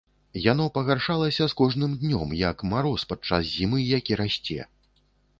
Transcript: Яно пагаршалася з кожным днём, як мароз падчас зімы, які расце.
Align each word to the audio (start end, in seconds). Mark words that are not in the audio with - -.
Яно 0.51 0.65
пагаршалася 0.75 1.43
з 1.51 1.55
кожным 1.59 1.91
днём, 2.03 2.31
як 2.39 2.63
мароз 2.71 3.03
падчас 3.11 3.43
зімы, 3.51 3.83
які 3.99 4.17
расце. 4.23 4.59